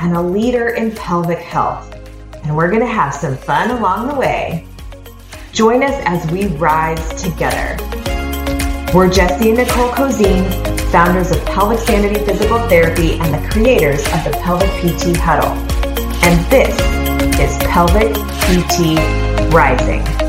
and 0.00 0.16
a 0.16 0.20
leader 0.20 0.70
in 0.70 0.90
pelvic 0.92 1.38
health. 1.38 1.94
And 2.44 2.56
we're 2.56 2.68
going 2.68 2.80
to 2.80 2.86
have 2.86 3.14
some 3.14 3.36
fun 3.36 3.70
along 3.70 4.08
the 4.08 4.14
way. 4.14 4.66
Join 5.52 5.82
us 5.82 5.94
as 6.06 6.28
we 6.30 6.46
rise 6.56 7.22
together. 7.22 7.76
We're 8.94 9.10
Jesse 9.10 9.50
and 9.50 9.58
Nicole 9.58 9.90
Cozine, 9.90 10.48
founders 10.90 11.30
of 11.30 11.44
Pelvic 11.44 11.78
Sanity 11.80 12.24
Physical 12.24 12.58
Therapy 12.68 13.20
and 13.20 13.34
the 13.34 13.50
creators 13.50 14.00
of 14.06 14.24
the 14.24 14.38
Pelvic 14.42 14.70
PT 14.80 15.16
Huddle. 15.16 15.52
And 16.24 16.50
this 16.50 16.74
is 17.38 17.56
Pelvic 17.68 18.14
PT 18.14 18.98
Rising. 19.52 20.19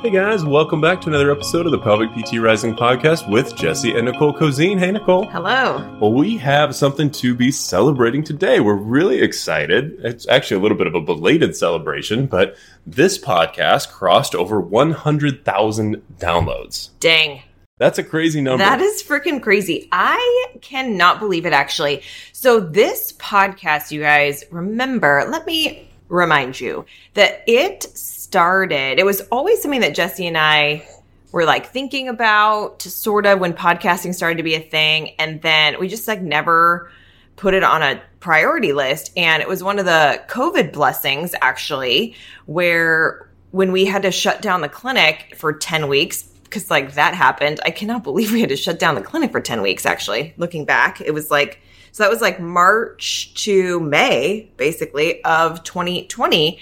Hey 0.00 0.10
guys, 0.10 0.44
welcome 0.44 0.80
back 0.80 1.00
to 1.00 1.08
another 1.08 1.32
episode 1.32 1.66
of 1.66 1.72
the 1.72 1.78
Pelvic 1.80 2.10
PT 2.14 2.38
Rising 2.38 2.72
podcast 2.76 3.28
with 3.28 3.56
Jesse 3.56 3.96
and 3.96 4.04
Nicole 4.04 4.32
Cozine. 4.32 4.78
Hey 4.78 4.92
Nicole. 4.92 5.26
Hello. 5.26 5.98
Well, 6.00 6.12
we 6.12 6.36
have 6.36 6.76
something 6.76 7.10
to 7.10 7.34
be 7.34 7.50
celebrating 7.50 8.22
today. 8.22 8.60
We're 8.60 8.76
really 8.76 9.20
excited. 9.20 9.98
It's 10.04 10.28
actually 10.28 10.58
a 10.58 10.60
little 10.60 10.78
bit 10.78 10.86
of 10.86 10.94
a 10.94 11.00
belated 11.00 11.56
celebration, 11.56 12.26
but 12.26 12.56
this 12.86 13.18
podcast 13.18 13.90
crossed 13.90 14.36
over 14.36 14.60
100,000 14.60 16.02
downloads. 16.16 16.90
Dang. 17.00 17.42
That's 17.78 17.98
a 17.98 18.04
crazy 18.04 18.40
number. 18.40 18.64
That 18.64 18.80
is 18.80 19.02
freaking 19.02 19.42
crazy. 19.42 19.88
I 19.90 20.46
cannot 20.60 21.18
believe 21.18 21.44
it 21.44 21.52
actually. 21.52 22.02
So, 22.32 22.60
this 22.60 23.14
podcast, 23.14 23.90
you 23.90 24.00
guys, 24.00 24.44
remember, 24.52 25.24
let 25.28 25.44
me 25.44 25.87
remind 26.08 26.60
you 26.60 26.84
that 27.14 27.42
it 27.46 27.82
started, 27.96 28.98
it 28.98 29.04
was 29.04 29.20
always 29.32 29.62
something 29.62 29.80
that 29.80 29.94
Jesse 29.94 30.26
and 30.26 30.38
I 30.38 30.86
were 31.32 31.44
like 31.44 31.66
thinking 31.66 32.08
about 32.08 32.82
sort 32.82 33.26
of 33.26 33.38
when 33.40 33.52
podcasting 33.52 34.14
started 34.14 34.36
to 34.38 34.42
be 34.42 34.54
a 34.54 34.60
thing. 34.60 35.10
And 35.18 35.42
then 35.42 35.78
we 35.78 35.88
just 35.88 36.08
like 36.08 36.22
never 36.22 36.90
put 37.36 37.54
it 37.54 37.62
on 37.62 37.82
a 37.82 38.00
priority 38.20 38.72
list. 38.72 39.12
And 39.16 39.42
it 39.42 39.48
was 39.48 39.62
one 39.62 39.78
of 39.78 39.84
the 39.84 40.22
COVID 40.28 40.72
blessings, 40.72 41.34
actually, 41.40 42.14
where 42.46 43.28
when 43.50 43.72
we 43.72 43.84
had 43.84 44.02
to 44.02 44.10
shut 44.10 44.42
down 44.42 44.60
the 44.60 44.68
clinic 44.68 45.34
for 45.36 45.52
10 45.52 45.88
weeks, 45.88 46.22
because 46.44 46.70
like 46.70 46.94
that 46.94 47.14
happened. 47.14 47.60
I 47.64 47.70
cannot 47.70 48.02
believe 48.04 48.32
we 48.32 48.40
had 48.40 48.50
to 48.50 48.56
shut 48.56 48.78
down 48.78 48.94
the 48.94 49.02
clinic 49.02 49.32
for 49.32 49.40
10 49.40 49.62
weeks, 49.62 49.86
actually. 49.86 50.34
Looking 50.36 50.64
back, 50.64 51.00
it 51.00 51.12
was 51.12 51.30
like, 51.30 51.60
so 51.92 52.02
that 52.02 52.10
was 52.10 52.20
like 52.20 52.40
March 52.40 53.34
to 53.44 53.80
May, 53.80 54.50
basically, 54.56 55.22
of 55.24 55.62
2020. 55.64 56.58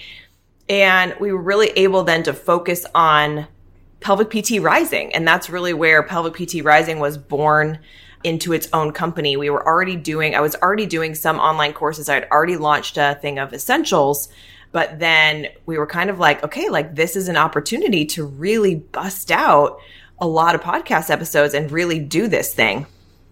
And 0.69 1.15
we 1.19 1.31
were 1.31 1.41
really 1.41 1.69
able 1.69 2.03
then 2.03 2.23
to 2.23 2.33
focus 2.33 2.85
on 2.93 3.47
Pelvic 3.99 4.29
PT 4.29 4.61
Rising. 4.61 5.13
And 5.13 5.27
that's 5.27 5.49
really 5.49 5.73
where 5.73 6.03
Pelvic 6.03 6.33
PT 6.33 6.63
Rising 6.63 6.99
was 6.99 7.17
born 7.17 7.79
into 8.23 8.53
its 8.53 8.67
own 8.73 8.91
company. 8.91 9.37
We 9.37 9.49
were 9.49 9.65
already 9.65 9.95
doing, 9.95 10.35
I 10.35 10.41
was 10.41 10.55
already 10.55 10.85
doing 10.85 11.15
some 11.15 11.39
online 11.39 11.73
courses. 11.73 12.09
I 12.09 12.15
had 12.15 12.27
already 12.31 12.57
launched 12.57 12.97
a 12.97 13.17
thing 13.21 13.39
of 13.39 13.53
essentials. 13.53 14.29
But 14.71 14.99
then 14.99 15.47
we 15.65 15.77
were 15.77 15.87
kind 15.87 16.09
of 16.09 16.19
like, 16.19 16.43
okay, 16.43 16.69
like 16.69 16.95
this 16.95 17.15
is 17.15 17.29
an 17.29 17.37
opportunity 17.37 18.05
to 18.07 18.25
really 18.25 18.75
bust 18.75 19.31
out 19.31 19.79
a 20.19 20.27
lot 20.27 20.55
of 20.55 20.61
podcast 20.61 21.09
episodes 21.09 21.53
and 21.53 21.71
really 21.71 21.99
do 21.99 22.27
this 22.27 22.53
thing. 22.53 22.85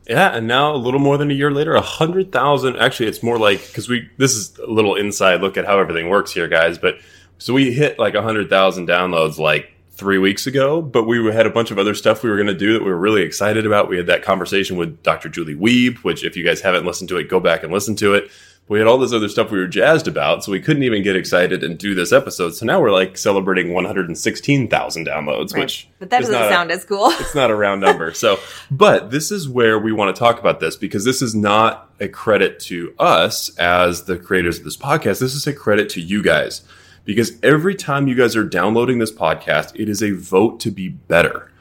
Yeah, 0.08 0.36
and 0.36 0.48
now 0.48 0.76
a 0.76 0.78
little 0.78 1.00
more 1.00 1.18
than 1.18 1.32
a 1.32 1.34
year 1.34 1.52
later, 1.52 1.74
a 1.74 1.82
hundred 1.82 2.32
thousand. 2.32 2.78
Actually, 2.78 3.10
it's 3.10 3.24
more 3.24 3.40
like 3.40 3.66
because 3.66 3.90
we. 3.90 4.10
This 4.18 4.36
is 4.36 4.58
a 4.60 4.70
little 4.70 4.96
inside 4.96 5.42
look 5.42 5.58
at 5.58 5.66
how 5.66 5.80
everything 5.80 6.10
works 6.10 6.32
here, 6.32 6.48
guys. 6.48 6.78
But 6.78 7.00
so 7.40 7.54
we 7.54 7.74
hit 7.74 7.98
like 7.98 8.14
a 8.14 8.22
hundred 8.22 8.50
thousand 8.50 8.88
downloads 8.88 9.40
like 9.40 9.72
three 9.96 10.18
weeks 10.18 10.46
ago, 10.46 10.82
but 10.82 11.06
we 11.06 11.24
had 11.34 11.46
a 11.46 11.50
bunch 11.50 11.72
of 11.72 11.80
other 11.80 11.96
stuff 11.96 12.22
we 12.22 12.30
were 12.30 12.36
going 12.36 12.48
to 12.48 12.54
do 12.54 12.74
that 12.74 12.84
we 12.84 12.90
were 12.90 12.98
really 12.98 13.22
excited 13.22 13.66
about. 13.66 13.90
We 13.90 13.98
had 13.98 14.08
that 14.08 14.24
conversation 14.24 14.76
with 14.76 15.02
Dr. 15.04 15.30
Julie 15.30 15.56
Wiebe, 15.56 15.98
which 16.00 16.24
if 16.24 16.36
you 16.36 16.44
guys 16.44 16.62
haven't 16.62 16.86
listened 16.86 17.10
to 17.10 17.18
it, 17.18 17.30
go 17.30 17.40
back 17.40 17.64
and 17.64 17.72
listen 17.72 17.96
to 17.98 18.14
it. 18.14 18.30
We 18.68 18.80
had 18.80 18.88
all 18.88 18.98
this 18.98 19.14
other 19.14 19.30
stuff 19.30 19.52
we 19.52 19.60
were 19.60 19.68
jazzed 19.68 20.08
about, 20.08 20.44
so 20.44 20.52
we 20.52 20.60
couldn't 20.60 20.82
even 20.82 21.04
get 21.04 21.16
excited 21.16 21.64
and 21.64 21.78
do 21.78 21.94
this 21.94 22.12
episode. 22.12 22.56
So 22.56 22.66
now 22.66 22.82
we're 22.82 22.92
like 22.92 23.16
celebrating 23.16 23.74
116,000 23.74 25.06
downloads, 25.08 25.54
Right. 25.54 25.62
which 25.62 25.88
But 26.00 26.10
that 26.10 26.22
doesn't 26.22 26.34
not 26.34 26.46
a- 26.48 26.50
sound 26.50 26.72
as 26.72 26.84
cool. 26.84 27.10
it's 27.12 27.36
not 27.36 27.52
a 27.52 27.56
round 27.56 27.82
number. 27.82 28.12
So, 28.14 28.40
but 28.72 29.12
this 29.12 29.32
is 29.32 29.48
where 29.48 29.78
we 29.78 29.92
want 29.92 30.16
to 30.16 30.20
talk 30.20 30.40
about 30.40 30.60
this 30.60 30.76
because 30.76 31.06
this 31.06 31.22
is 31.22 31.36
not 31.36 31.92
a 32.00 32.08
credit 32.08 32.60
to 32.62 32.94
us 32.98 33.56
as 33.58 34.06
the 34.06 34.18
creators 34.18 34.58
of 34.58 34.64
this 34.64 34.78
podcast. 34.78 35.20
This 35.20 35.36
is 35.36 35.46
a 35.46 35.54
credit 35.54 35.88
to 35.90 36.02
you 36.02 36.24
guys 36.24 36.64
because 37.04 37.34
every 37.44 37.76
time 37.76 38.08
you 38.08 38.16
guys 38.16 38.36
are 38.36 38.44
downloading 38.44 38.98
this 38.98 39.12
podcast, 39.12 39.80
it 39.80 39.90
is 39.90 40.02
a 40.02 40.12
vote 40.12 40.60
to 40.62 40.72
be 40.72 40.90
better. 40.90 41.52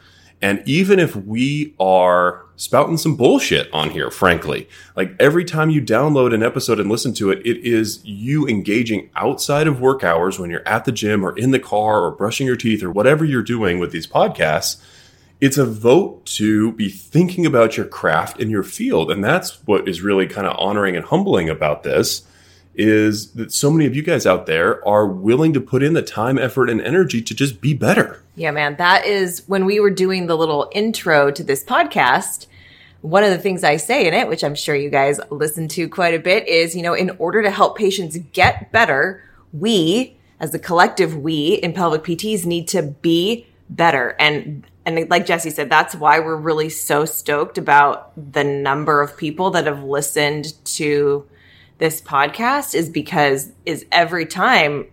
And 0.41 0.63
even 0.67 0.99
if 0.99 1.15
we 1.17 1.75
are 1.79 2.44
spouting 2.57 2.97
some 2.97 3.17
bullshit 3.17 3.73
on 3.73 3.91
here, 3.91 4.11
frankly, 4.11 4.69
like 4.97 5.15
every 5.19 5.45
time 5.45 5.71
you 5.71 5.83
download 5.83 6.35
an 6.35 6.43
episode 6.43 6.79
and 6.79 6.91
listen 6.91 7.13
to 7.15 7.31
it, 7.31 7.45
it 7.45 7.59
is 7.67 8.05
you 8.05 8.47
engaging 8.47 9.11
outside 9.17 9.67
of 9.67 9.81
work 9.81 10.05
hours 10.05 10.39
when 10.39 10.51
you're 10.51 10.67
at 10.67 10.85
the 10.85 10.93
gym 10.93 11.25
or 11.25 11.37
in 11.37 11.51
the 11.51 11.59
car 11.59 12.03
or 12.03 12.11
brushing 12.11 12.47
your 12.47 12.57
teeth 12.57 12.83
or 12.83 12.91
whatever 12.91 13.25
you're 13.25 13.43
doing 13.43 13.79
with 13.79 13.91
these 13.91 14.07
podcasts. 14.07 14.81
It's 15.41 15.59
a 15.59 15.67
vote 15.67 16.25
to 16.27 16.73
be 16.73 16.89
thinking 16.89 17.45
about 17.45 17.77
your 17.77 17.87
craft 17.87 18.41
and 18.41 18.51
your 18.51 18.63
field. 18.63 19.11
And 19.11 19.23
that's 19.23 19.59
what 19.67 19.89
is 19.89 20.01
really 20.01 20.27
kind 20.27 20.47
of 20.47 20.57
honoring 20.59 20.97
and 20.97 21.05
humbling 21.05 21.51
about 21.51 21.83
this 21.83 22.23
is 22.75 23.33
that 23.33 23.53
so 23.53 23.71
many 23.71 23.87
of 23.87 23.95
you 23.95 24.03
guys 24.03 24.27
out 24.27 24.47
there 24.47 24.87
are 24.87 25.07
willing 25.07 25.53
to 25.53 25.61
put 25.61 25.83
in 25.83 25.95
the 25.95 26.03
time, 26.03 26.39
effort, 26.39 26.69
and 26.69 26.81
energy 26.81 27.23
to 27.23 27.35
just 27.35 27.61
be 27.61 27.75
better. 27.75 28.23
Yeah, 28.37 28.51
man. 28.51 28.77
That 28.77 29.07
is 29.07 29.43
when 29.47 29.65
we 29.65 29.81
were 29.81 29.91
doing 29.91 30.27
the 30.27 30.37
little 30.37 30.71
intro 30.73 31.31
to 31.31 31.45
this 31.45 31.65
podcast. 31.65 32.47
One 33.01 33.23
of 33.23 33.31
the 33.31 33.39
things 33.39 33.65
I 33.65 33.77
say 33.77 34.07
in 34.07 34.15
it, 34.15 34.29
which 34.29 34.43
I'm 34.43 34.55
sure 34.55 34.75
you 34.75 34.91
guys 34.91 35.21
listen 35.31 35.69
to 35.69 35.89
quite 35.89 36.15
a 36.15 36.19
bit, 36.19 36.49
is, 36.49 36.75
you 36.75 36.83
know, 36.83 36.95
in 36.95 37.11
order 37.19 37.43
to 37.43 37.51
help 37.51 37.77
patients 37.77 38.17
get 38.33 38.73
better, 38.73 39.23
we, 39.53 40.17
as 40.41 40.51
the 40.51 40.59
collective 40.59 41.17
we 41.17 41.55
in 41.55 41.73
pelvic 41.73 42.03
PTs, 42.03 42.47
need 42.47 42.67
to 42.69 42.83
be 42.83 43.47
better. 43.71 44.17
And 44.19 44.65
and 44.87 45.09
like 45.09 45.25
Jesse 45.25 45.51
said, 45.51 45.71
that's 45.71 45.95
why 45.95 46.21
we're 46.21 46.37
really 46.37 46.69
so 46.69 47.05
stoked 47.07 47.57
about 47.57 48.13
the 48.33 48.45
number 48.45 49.01
of 49.01 49.17
people 49.17 49.51
that 49.53 49.67
have 49.67 49.83
listened 49.83 50.53
to 50.67 51.27
this 51.79 52.01
podcast 52.01 52.75
is 52.75 52.89
because 52.89 53.53
is 53.67 53.87
every 53.93 54.27
time 54.27 54.87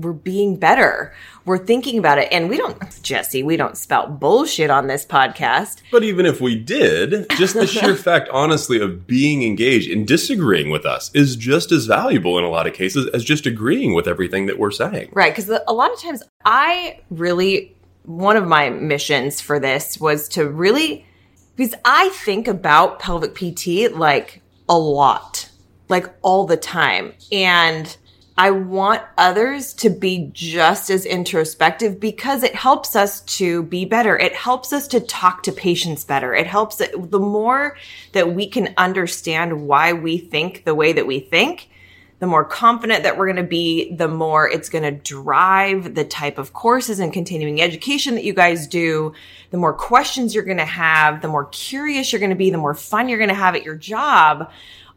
we're 0.00 0.12
being 0.12 0.56
better. 0.56 1.12
We're 1.44 1.58
thinking 1.58 1.98
about 1.98 2.18
it. 2.18 2.28
And 2.30 2.48
we 2.48 2.56
don't, 2.56 3.02
Jesse, 3.02 3.42
we 3.42 3.56
don't 3.56 3.76
spout 3.76 4.20
bullshit 4.20 4.70
on 4.70 4.86
this 4.86 5.04
podcast. 5.04 5.82
But 5.90 6.04
even 6.04 6.26
if 6.26 6.40
we 6.40 6.56
did, 6.56 7.28
just 7.30 7.54
the 7.54 7.66
sheer 7.66 7.96
fact, 7.96 8.28
honestly, 8.30 8.80
of 8.80 9.06
being 9.06 9.42
engaged 9.42 9.90
and 9.90 10.06
disagreeing 10.06 10.70
with 10.70 10.86
us 10.86 11.10
is 11.14 11.36
just 11.36 11.72
as 11.72 11.86
valuable 11.86 12.38
in 12.38 12.44
a 12.44 12.50
lot 12.50 12.66
of 12.66 12.74
cases 12.74 13.06
as 13.08 13.24
just 13.24 13.46
agreeing 13.46 13.94
with 13.94 14.08
everything 14.08 14.46
that 14.46 14.58
we're 14.58 14.70
saying. 14.70 15.10
Right. 15.12 15.34
Because 15.34 15.50
a 15.66 15.72
lot 15.72 15.92
of 15.92 16.00
times 16.00 16.22
I 16.44 17.00
really, 17.10 17.76
one 18.04 18.36
of 18.36 18.46
my 18.46 18.70
missions 18.70 19.40
for 19.40 19.58
this 19.58 20.00
was 20.00 20.28
to 20.30 20.48
really, 20.48 21.06
because 21.56 21.74
I 21.84 22.08
think 22.10 22.48
about 22.48 23.00
pelvic 23.00 23.34
PT 23.34 23.92
like 23.92 24.42
a 24.68 24.78
lot, 24.78 25.49
like 25.90 26.06
all 26.22 26.46
the 26.46 26.56
time. 26.56 27.12
And 27.30 27.96
I 28.40 28.52
want 28.52 29.02
others 29.18 29.74
to 29.74 29.90
be 29.90 30.30
just 30.32 30.88
as 30.88 31.04
introspective 31.04 32.00
because 32.00 32.42
it 32.42 32.54
helps 32.54 32.96
us 32.96 33.20
to 33.22 33.64
be 33.64 33.84
better. 33.84 34.16
It 34.16 34.34
helps 34.34 34.72
us 34.72 34.88
to 34.88 35.00
talk 35.00 35.42
to 35.42 35.52
patients 35.52 36.04
better. 36.04 36.32
It 36.34 36.46
helps 36.46 36.76
the 36.76 37.20
more 37.20 37.76
that 38.12 38.32
we 38.32 38.46
can 38.46 38.72
understand 38.78 39.68
why 39.68 39.92
we 39.92 40.16
think 40.16 40.64
the 40.64 40.74
way 40.74 40.94
that 40.94 41.06
we 41.06 41.20
think, 41.20 41.68
the 42.20 42.26
more 42.26 42.44
confident 42.44 43.02
that 43.02 43.18
we're 43.18 43.26
going 43.26 43.36
to 43.36 43.42
be, 43.42 43.94
the 43.94 44.08
more 44.08 44.48
it's 44.48 44.70
going 44.70 44.84
to 44.84 44.90
drive 44.90 45.94
the 45.94 46.04
type 46.04 46.38
of 46.38 46.54
courses 46.54 46.98
and 46.98 47.12
continuing 47.12 47.60
education 47.60 48.14
that 48.14 48.24
you 48.24 48.32
guys 48.32 48.66
do, 48.66 49.12
the 49.50 49.58
more 49.58 49.74
questions 49.74 50.34
you're 50.34 50.44
going 50.44 50.56
to 50.56 50.64
have, 50.64 51.20
the 51.20 51.28
more 51.28 51.46
curious 51.46 52.10
you're 52.10 52.20
going 52.20 52.30
to 52.30 52.36
be, 52.36 52.50
the 52.50 52.56
more 52.58 52.74
fun 52.74 53.08
you're 53.08 53.18
going 53.18 53.28
to 53.28 53.34
have 53.34 53.54
at 53.54 53.64
your 53.64 53.76
job 53.76 54.50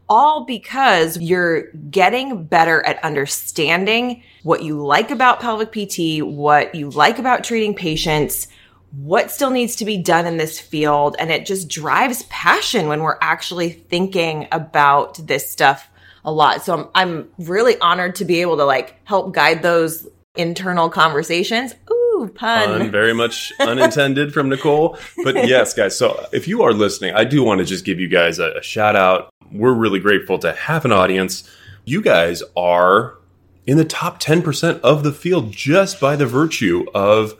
all 0.08 0.44
because 0.44 1.18
you're 1.18 1.70
getting 1.90 2.44
better 2.44 2.84
at 2.86 3.02
understanding 3.04 4.22
what 4.42 4.62
you 4.62 4.84
like 4.84 5.10
about 5.10 5.40
pelvic 5.40 5.72
PT, 5.72 6.22
what 6.22 6.74
you 6.74 6.90
like 6.90 7.18
about 7.18 7.44
treating 7.44 7.74
patients, 7.74 8.48
what 8.92 9.30
still 9.30 9.50
needs 9.50 9.76
to 9.76 9.84
be 9.84 9.96
done 9.96 10.26
in 10.26 10.36
this 10.36 10.60
field. 10.60 11.16
And 11.18 11.30
it 11.30 11.46
just 11.46 11.68
drives 11.68 12.24
passion 12.24 12.88
when 12.88 13.02
we're 13.02 13.18
actually 13.20 13.70
thinking 13.70 14.46
about 14.52 15.26
this 15.26 15.50
stuff 15.50 15.88
a 16.24 16.32
lot. 16.32 16.62
So 16.62 16.74
I'm, 16.74 16.88
I'm 16.94 17.28
really 17.38 17.78
honored 17.80 18.14
to 18.16 18.24
be 18.24 18.40
able 18.40 18.56
to 18.58 18.64
like 18.64 18.96
help 19.04 19.32
guide 19.34 19.62
those 19.62 20.08
internal 20.36 20.88
conversations. 20.88 21.74
Ooh, 21.90 22.30
pun. 22.34 22.78
Pun, 22.78 22.90
very 22.90 23.12
much 23.12 23.52
unintended 23.60 24.32
from 24.32 24.48
Nicole. 24.48 24.98
But 25.22 25.34
yes, 25.48 25.74
guys. 25.74 25.96
So 25.96 26.26
if 26.32 26.48
you 26.48 26.62
are 26.62 26.72
listening, 26.72 27.14
I 27.14 27.24
do 27.24 27.42
want 27.42 27.58
to 27.58 27.64
just 27.64 27.84
give 27.84 28.00
you 28.00 28.08
guys 28.08 28.38
a, 28.38 28.52
a 28.52 28.62
shout 28.62 28.96
out. 28.96 29.30
We're 29.54 29.72
really 29.72 30.00
grateful 30.00 30.38
to 30.40 30.52
have 30.52 30.84
an 30.84 30.90
audience. 30.90 31.48
You 31.84 32.02
guys 32.02 32.42
are 32.56 33.18
in 33.66 33.76
the 33.76 33.84
top 33.84 34.20
10% 34.20 34.80
of 34.80 35.04
the 35.04 35.12
field 35.12 35.52
just 35.52 36.00
by 36.00 36.16
the 36.16 36.26
virtue 36.26 36.84
of 36.92 37.34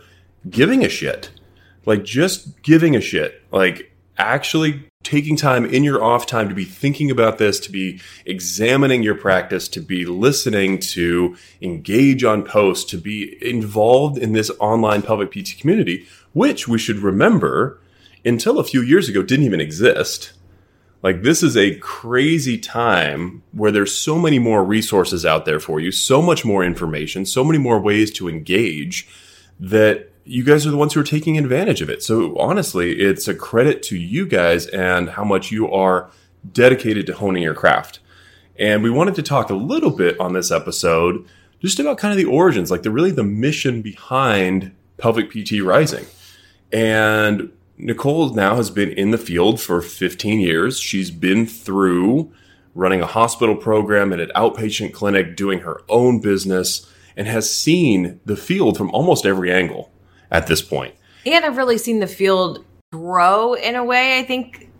giving 0.48 0.84
a 0.84 0.88
shit. 0.88 1.30
Like 1.84 2.04
just 2.04 2.62
giving 2.62 2.94
a 2.94 3.00
shit. 3.00 3.42
Like 3.50 3.92
actually 4.16 4.88
taking 5.02 5.36
time 5.36 5.64
in 5.64 5.82
your 5.82 6.02
off 6.02 6.24
time 6.24 6.48
to 6.48 6.54
be 6.54 6.64
thinking 6.64 7.10
about 7.10 7.38
this, 7.38 7.58
to 7.58 7.72
be 7.72 8.00
examining 8.24 9.02
your 9.02 9.16
practice, 9.16 9.66
to 9.66 9.80
be 9.80 10.06
listening, 10.06 10.78
to 10.78 11.36
engage 11.60 12.22
on 12.22 12.44
posts, 12.44 12.88
to 12.92 12.96
be 12.96 13.36
involved 13.46 14.18
in 14.18 14.32
this 14.32 14.52
online 14.60 15.02
pelvic 15.02 15.32
PT 15.32 15.58
community, 15.58 16.06
which 16.32 16.68
we 16.68 16.78
should 16.78 16.98
remember 16.98 17.80
until 18.24 18.60
a 18.60 18.64
few 18.64 18.82
years 18.82 19.08
ago 19.08 19.20
didn't 19.20 19.46
even 19.46 19.60
exist. 19.60 20.32
Like 21.04 21.20
this 21.20 21.42
is 21.42 21.54
a 21.54 21.76
crazy 21.76 22.56
time 22.56 23.42
where 23.52 23.70
there's 23.70 23.94
so 23.94 24.18
many 24.18 24.38
more 24.38 24.64
resources 24.64 25.26
out 25.26 25.44
there 25.44 25.60
for 25.60 25.78
you, 25.78 25.92
so 25.92 26.22
much 26.22 26.46
more 26.46 26.64
information, 26.64 27.26
so 27.26 27.44
many 27.44 27.58
more 27.58 27.78
ways 27.78 28.10
to 28.12 28.26
engage 28.26 29.06
that 29.60 30.10
you 30.24 30.42
guys 30.42 30.66
are 30.66 30.70
the 30.70 30.78
ones 30.78 30.94
who 30.94 31.00
are 31.00 31.04
taking 31.04 31.36
advantage 31.36 31.82
of 31.82 31.90
it. 31.90 32.02
So 32.02 32.34
honestly, 32.38 32.92
it's 33.00 33.28
a 33.28 33.34
credit 33.34 33.82
to 33.82 33.98
you 33.98 34.26
guys 34.26 34.66
and 34.66 35.10
how 35.10 35.24
much 35.24 35.52
you 35.52 35.70
are 35.70 36.10
dedicated 36.50 37.04
to 37.08 37.12
honing 37.12 37.42
your 37.42 37.52
craft. 37.52 38.00
And 38.58 38.82
we 38.82 38.88
wanted 38.88 39.14
to 39.16 39.22
talk 39.22 39.50
a 39.50 39.54
little 39.54 39.90
bit 39.90 40.18
on 40.18 40.32
this 40.32 40.50
episode 40.50 41.28
just 41.60 41.78
about 41.78 41.98
kind 41.98 42.12
of 42.12 42.16
the 42.16 42.24
origins, 42.24 42.70
like 42.70 42.82
the 42.82 42.90
really 42.90 43.10
the 43.10 43.22
mission 43.22 43.82
behind 43.82 44.74
pelvic 44.96 45.30
PT 45.30 45.60
rising. 45.60 46.06
And 46.72 47.52
Nicole 47.76 48.32
now 48.34 48.56
has 48.56 48.70
been 48.70 48.90
in 48.90 49.10
the 49.10 49.18
field 49.18 49.60
for 49.60 49.82
15 49.82 50.40
years. 50.40 50.78
She's 50.78 51.10
been 51.10 51.46
through 51.46 52.32
running 52.74 53.00
a 53.00 53.06
hospital 53.06 53.56
program 53.56 54.12
and 54.12 54.20
an 54.20 54.30
outpatient 54.34 54.92
clinic, 54.92 55.36
doing 55.36 55.60
her 55.60 55.80
own 55.88 56.20
business, 56.20 56.90
and 57.16 57.26
has 57.26 57.52
seen 57.52 58.20
the 58.24 58.36
field 58.36 58.76
from 58.76 58.90
almost 58.90 59.24
every 59.26 59.52
angle 59.52 59.92
at 60.30 60.46
this 60.46 60.62
point. 60.62 60.94
And 61.26 61.44
I've 61.44 61.56
really 61.56 61.78
seen 61.78 62.00
the 62.00 62.06
field 62.06 62.64
grow 62.92 63.54
in 63.54 63.76
a 63.76 63.84
way, 63.84 64.18
I 64.18 64.24
think, 64.24 64.70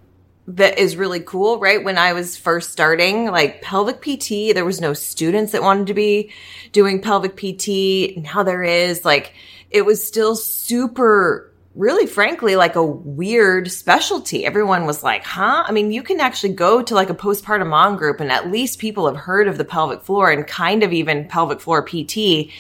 that 0.47 0.79
is 0.79 0.97
really 0.97 1.21
cool, 1.21 1.59
right? 1.59 1.83
When 1.83 1.97
I 1.97 2.13
was 2.13 2.37
first 2.37 2.71
starting, 2.71 3.27
like 3.27 3.63
pelvic 3.63 4.03
PT, 4.03 4.55
there 4.55 4.65
was 4.65 4.81
no 4.81 4.93
students 4.93 5.53
that 5.53 5.63
wanted 5.63 5.87
to 5.87 5.95
be 5.95 6.33
doing 6.73 7.01
pelvic 7.01 7.37
PT. 7.37 8.19
Now 8.19 8.43
there 8.43 8.63
is. 8.63 9.05
Like, 9.05 9.33
it 9.71 9.87
was 9.87 10.07
still 10.07 10.37
super 10.37 11.51
really 11.75 12.07
frankly 12.07 12.57
like 12.57 12.77
a 12.77 12.85
weird 12.85 13.71
specialty. 13.71 14.47
Everyone 14.47 14.87
was 14.87 15.03
like, 15.03 15.25
huh? 15.25 15.65
I 15.67 15.73
mean, 15.73 15.91
you 15.91 16.03
can 16.03 16.21
actually 16.21 16.53
go 16.53 16.83
to 16.83 16.95
like 16.95 17.11
a 17.11 17.15
postpartum 17.15 17.69
mom 17.69 17.97
group 17.97 18.21
and 18.21 18.31
at 18.31 18.51
least 18.51 18.79
people 18.79 19.07
have 19.07 19.17
heard 19.17 19.49
of 19.49 19.59
the 19.59 19.65
pelvic 19.65 20.03
floor 20.03 20.31
and 20.31 20.47
kind 20.47 20.83
of 20.83 20.93
even 20.93 21.27
pelvic 21.27 21.61
floor 21.61 21.83
PT. 21.83 22.51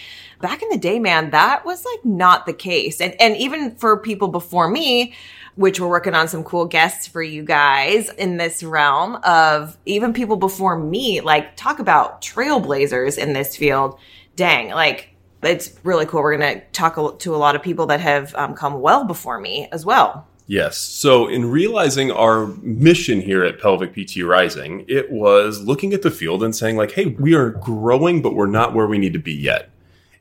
Back 0.40 0.62
in 0.62 0.68
the 0.68 0.78
day, 0.78 0.98
man, 0.98 1.30
that 1.30 1.64
was 1.64 1.84
like 1.84 2.04
not 2.04 2.44
the 2.44 2.52
case. 2.52 3.00
And 3.00 3.14
and 3.20 3.36
even 3.36 3.76
for 3.76 3.96
people 3.96 4.28
before 4.28 4.68
me, 4.68 5.14
which 5.54 5.78
we're 5.78 5.88
working 5.88 6.14
on 6.14 6.26
some 6.26 6.42
cool 6.42 6.66
guests 6.66 7.06
for 7.06 7.22
you 7.22 7.44
guys 7.44 8.10
in 8.10 8.36
this 8.36 8.62
realm 8.62 9.16
of 9.22 9.78
even 9.86 10.12
people 10.12 10.36
before 10.36 10.76
me, 10.76 11.20
like 11.20 11.56
talk 11.56 11.78
about 11.78 12.20
trailblazers 12.20 13.16
in 13.16 13.32
this 13.32 13.56
field. 13.56 13.98
Dang, 14.34 14.70
like 14.70 15.13
it's 15.46 15.74
really 15.82 16.06
cool. 16.06 16.22
We're 16.22 16.36
going 16.36 16.60
to 16.60 16.66
talk 16.72 17.18
to 17.20 17.34
a 17.34 17.36
lot 17.36 17.56
of 17.56 17.62
people 17.62 17.86
that 17.86 18.00
have 18.00 18.34
um, 18.34 18.54
come 18.54 18.80
well 18.80 19.04
before 19.04 19.40
me 19.40 19.68
as 19.72 19.84
well. 19.84 20.26
Yes. 20.46 20.76
So, 20.76 21.26
in 21.26 21.50
realizing 21.50 22.10
our 22.10 22.46
mission 22.62 23.22
here 23.22 23.44
at 23.44 23.60
Pelvic 23.60 23.94
PT 23.94 24.22
Rising, 24.22 24.84
it 24.88 25.10
was 25.10 25.62
looking 25.62 25.94
at 25.94 26.02
the 26.02 26.10
field 26.10 26.42
and 26.42 26.54
saying, 26.54 26.76
like, 26.76 26.92
hey, 26.92 27.06
we 27.06 27.34
are 27.34 27.50
growing, 27.50 28.20
but 28.20 28.34
we're 28.34 28.46
not 28.46 28.74
where 28.74 28.86
we 28.86 28.98
need 28.98 29.14
to 29.14 29.18
be 29.18 29.32
yet. 29.32 29.70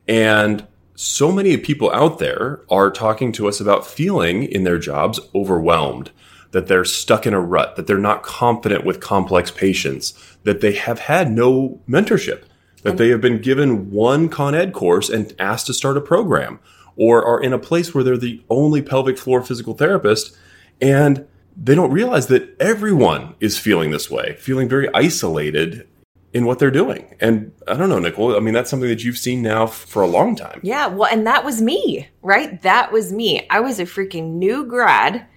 And 0.08 0.66
so 0.96 1.32
many 1.32 1.58
people 1.58 1.92
out 1.92 2.20
there 2.20 2.62
are 2.70 2.90
talking 2.90 3.34
to 3.34 3.48
us 3.48 3.60
about 3.60 3.86
feeling 3.86 4.44
in 4.44 4.64
their 4.64 4.78
jobs 4.78 5.20
overwhelmed, 5.36 6.12
that 6.52 6.68
they're 6.68 6.86
stuck 6.86 7.28
in 7.28 7.34
a 7.34 7.42
rut, 7.42 7.76
that 7.76 7.88
they're 7.88 7.98
not 7.98 8.24
confident 8.24 8.86
with 8.86 9.02
complex 9.02 9.52
patients, 9.52 10.14
that 10.44 10.62
they 10.62 10.74
have 10.74 11.00
had 11.00 11.32
no 11.32 11.82
mentorship 11.88 12.44
that 12.84 12.98
they 12.98 13.10
have 13.10 13.22
been 13.22 13.42
given 13.42 13.92
one 13.92 14.30
Con 14.30 14.54
Ed 14.54 14.74
course 14.74 15.10
and 15.10 15.34
asked 15.40 15.68
to 15.68 15.74
start 15.74 15.98
a 15.98 16.02
program, 16.02 16.60
or 16.96 17.26
are 17.26 17.42
in 17.42 17.54
a 17.54 17.60
place 17.60 17.94
where 17.94 18.04
they're 18.04 18.18
the 18.18 18.44
only 18.50 18.82
pelvic 18.82 19.18
floor 19.18 19.42
physical 19.42 19.74
therapist, 19.74 20.38
and 20.82 21.28
they 21.56 21.76
don't 21.76 21.92
realize 21.92 22.28
that 22.28 22.56
everyone 22.60 23.36
is 23.40 23.58
feeling 23.58 23.92
this 23.92 24.10
way, 24.10 24.36
feeling 24.40 24.68
very 24.68 24.88
isolated 24.94 25.88
in 26.34 26.46
what 26.46 26.58
they're 26.60 26.72
doing. 26.72 27.16
And 27.20 27.52
I 27.68 27.76
don't 27.76 27.90
know, 27.90 28.00
Nicole, 28.00 28.36
I 28.36 28.40
mean, 28.40 28.54
that's 28.54 28.70
something 28.70 28.90
that 28.90 29.04
you've 29.04 29.20
seen 29.20 29.44
now 29.44 29.68
for 29.68 30.02
a 30.02 30.08
long 30.08 30.36
time. 30.36 30.60
Yeah. 30.64 30.88
Well, 30.88 31.08
and 31.12 31.28
that 31.28 31.46
was 31.46 31.62
me, 31.62 32.10
right? 32.24 32.60
That 32.64 32.92
was 32.92 33.14
me. 33.14 33.46
I 33.50 33.60
was 33.60 33.80
a 33.80 33.84
freaking 33.84 34.34
new 34.34 34.66
grad 34.66 35.28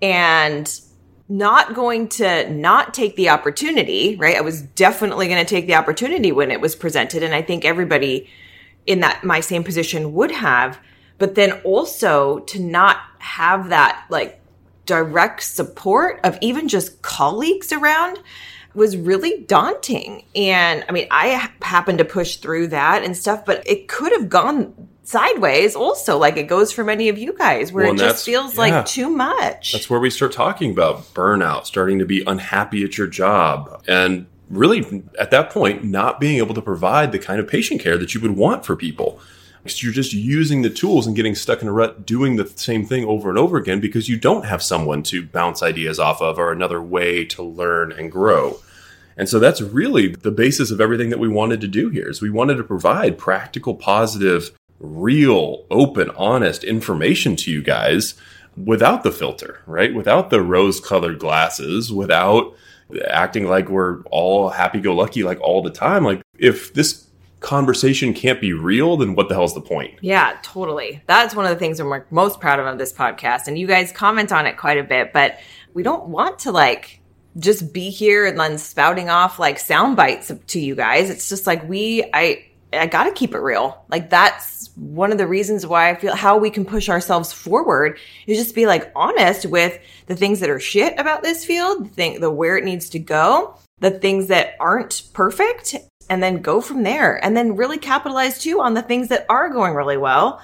and 0.00 0.80
not 1.28 1.74
going 1.74 2.08
to 2.08 2.50
not 2.50 2.92
take 2.92 3.16
the 3.16 3.30
opportunity, 3.30 4.16
right? 4.16 4.36
I 4.36 4.42
was 4.42 4.62
definitely 4.62 5.28
going 5.28 5.44
to 5.44 5.48
take 5.48 5.66
the 5.66 5.74
opportunity 5.74 6.32
when 6.32 6.50
it 6.50 6.60
was 6.60 6.76
presented. 6.76 7.22
And 7.22 7.34
I 7.34 7.42
think 7.42 7.64
everybody 7.64 8.28
in 8.86 9.00
that 9.00 9.24
my 9.24 9.40
same 9.40 9.64
position 9.64 10.12
would 10.12 10.30
have. 10.30 10.78
But 11.16 11.34
then 11.34 11.52
also 11.64 12.40
to 12.40 12.60
not 12.60 12.98
have 13.18 13.70
that 13.70 14.04
like 14.10 14.40
direct 14.84 15.42
support 15.42 16.20
of 16.24 16.36
even 16.40 16.68
just 16.68 17.00
colleagues 17.00 17.72
around 17.72 18.18
was 18.74 18.96
really 18.96 19.42
daunting. 19.42 20.24
And 20.34 20.84
I 20.88 20.92
mean, 20.92 21.06
I 21.10 21.48
happened 21.62 21.98
to 21.98 22.04
push 22.04 22.36
through 22.36 22.68
that 22.68 23.02
and 23.02 23.16
stuff, 23.16 23.46
but 23.46 23.66
it 23.66 23.88
could 23.88 24.12
have 24.12 24.28
gone 24.28 24.88
sideways 25.04 25.76
also 25.76 26.18
like 26.18 26.36
it 26.36 26.44
goes 26.44 26.72
for 26.72 26.82
many 26.82 27.08
of 27.08 27.18
you 27.18 27.32
guys 27.34 27.72
where 27.72 27.84
well, 27.84 27.94
it 27.94 27.98
just 27.98 28.24
feels 28.24 28.54
yeah. 28.54 28.60
like 28.60 28.86
too 28.86 29.10
much. 29.10 29.72
That's 29.72 29.88
where 29.88 30.00
we 30.00 30.10
start 30.10 30.32
talking 30.32 30.70
about 30.70 31.02
burnout 31.14 31.66
starting 31.66 31.98
to 31.98 32.06
be 32.06 32.22
unhappy 32.26 32.84
at 32.84 32.98
your 32.98 33.06
job 33.06 33.82
and 33.86 34.26
really 34.50 35.02
at 35.18 35.30
that 35.30 35.50
point 35.50 35.84
not 35.84 36.20
being 36.20 36.38
able 36.38 36.54
to 36.54 36.62
provide 36.62 37.12
the 37.12 37.18
kind 37.18 37.40
of 37.40 37.48
patient 37.48 37.80
care 37.80 37.98
that 37.98 38.14
you 38.14 38.20
would 38.20 38.36
want 38.36 38.64
for 38.64 38.76
people. 38.76 39.20
Because 39.62 39.82
you're 39.82 39.94
just 39.94 40.12
using 40.12 40.60
the 40.60 40.68
tools 40.68 41.06
and 41.06 41.16
getting 41.16 41.34
stuck 41.34 41.62
in 41.62 41.68
a 41.68 41.72
rut 41.72 42.04
doing 42.04 42.36
the 42.36 42.46
same 42.46 42.84
thing 42.84 43.06
over 43.06 43.30
and 43.30 43.38
over 43.38 43.56
again 43.56 43.80
because 43.80 44.10
you 44.10 44.18
don't 44.18 44.44
have 44.44 44.62
someone 44.62 45.02
to 45.04 45.24
bounce 45.24 45.62
ideas 45.62 45.98
off 45.98 46.20
of 46.20 46.38
or 46.38 46.52
another 46.52 46.82
way 46.82 47.24
to 47.26 47.42
learn 47.42 47.90
and 47.90 48.12
grow. 48.12 48.58
And 49.16 49.26
so 49.28 49.38
that's 49.38 49.62
really 49.62 50.08
the 50.08 50.30
basis 50.30 50.70
of 50.70 50.82
everything 50.82 51.08
that 51.10 51.18
we 51.18 51.28
wanted 51.28 51.62
to 51.62 51.68
do 51.68 51.88
here 51.88 52.10
is 52.10 52.20
we 52.20 52.30
wanted 52.30 52.56
to 52.56 52.64
provide 52.64 53.16
practical 53.16 53.74
positive 53.74 54.50
real, 54.80 55.64
open, 55.70 56.10
honest 56.10 56.64
information 56.64 57.36
to 57.36 57.50
you 57.50 57.62
guys 57.62 58.14
without 58.56 59.02
the 59.02 59.12
filter, 59.12 59.62
right? 59.66 59.94
Without 59.94 60.30
the 60.30 60.42
rose 60.42 60.80
colored 60.80 61.18
glasses, 61.18 61.92
without 61.92 62.54
acting 63.08 63.46
like 63.46 63.68
we're 63.68 64.02
all 64.10 64.50
happy 64.50 64.80
go 64.80 64.94
lucky 64.94 65.22
like 65.22 65.40
all 65.40 65.62
the 65.62 65.70
time. 65.70 66.04
Like, 66.04 66.22
if 66.38 66.74
this 66.74 67.06
conversation 67.40 68.14
can't 68.14 68.40
be 68.40 68.52
real, 68.52 68.96
then 68.96 69.14
what 69.14 69.28
the 69.28 69.34
hell's 69.34 69.54
the 69.54 69.60
point? 69.60 69.98
Yeah, 70.00 70.36
totally. 70.42 71.02
That's 71.06 71.34
one 71.34 71.44
of 71.44 71.50
the 71.50 71.58
things 71.58 71.78
I'm 71.78 72.02
most 72.10 72.40
proud 72.40 72.58
of 72.58 72.66
on 72.66 72.78
this 72.78 72.92
podcast. 72.92 73.48
And 73.48 73.58
you 73.58 73.66
guys 73.66 73.92
comment 73.92 74.32
on 74.32 74.46
it 74.46 74.56
quite 74.56 74.78
a 74.78 74.84
bit, 74.84 75.12
but 75.12 75.38
we 75.74 75.82
don't 75.82 76.08
want 76.08 76.38
to 76.40 76.52
like 76.52 77.00
just 77.38 77.72
be 77.72 77.90
here 77.90 78.26
and 78.26 78.38
then 78.38 78.58
spouting 78.58 79.10
off 79.10 79.38
like 79.38 79.58
sound 79.58 79.96
bites 79.96 80.32
to 80.46 80.60
you 80.60 80.74
guys. 80.74 81.10
It's 81.10 81.28
just 81.28 81.46
like 81.46 81.68
we, 81.68 82.08
I, 82.14 82.46
I 82.78 82.86
got 82.86 83.04
to 83.04 83.12
keep 83.12 83.34
it 83.34 83.38
real. 83.38 83.84
Like 83.88 84.10
that's 84.10 84.70
one 84.76 85.12
of 85.12 85.18
the 85.18 85.26
reasons 85.26 85.66
why 85.66 85.90
I 85.90 85.94
feel 85.94 86.14
how 86.14 86.36
we 86.36 86.50
can 86.50 86.64
push 86.64 86.88
ourselves 86.88 87.32
forward 87.32 87.98
is 88.26 88.38
just 88.38 88.54
be 88.54 88.66
like 88.66 88.92
honest 88.94 89.46
with 89.46 89.78
the 90.06 90.16
things 90.16 90.40
that 90.40 90.50
are 90.50 90.60
shit 90.60 90.98
about 90.98 91.22
this 91.22 91.44
field, 91.44 91.94
the 91.94 92.18
the 92.18 92.30
where 92.30 92.56
it 92.56 92.64
needs 92.64 92.90
to 92.90 92.98
go, 92.98 93.56
the 93.80 93.90
things 93.90 94.28
that 94.28 94.56
aren't 94.60 95.02
perfect, 95.12 95.76
and 96.10 96.22
then 96.22 96.42
go 96.42 96.60
from 96.60 96.82
there. 96.82 97.22
And 97.24 97.36
then 97.36 97.56
really 97.56 97.78
capitalize 97.78 98.38
too 98.38 98.60
on 98.60 98.74
the 98.74 98.82
things 98.82 99.08
that 99.08 99.26
are 99.28 99.48
going 99.48 99.74
really 99.74 99.96
well 99.96 100.40